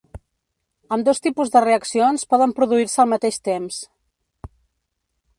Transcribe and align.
Ambdós 0.95 1.19
tipus 1.25 1.51
de 1.55 1.61
reaccions 1.65 2.25
poden 2.33 2.55
produir-se 2.59 3.03
al 3.03 3.11
mateix 3.11 3.37
temps. 3.49 3.77